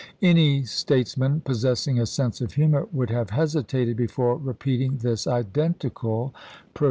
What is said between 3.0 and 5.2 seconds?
have hesitated before repeating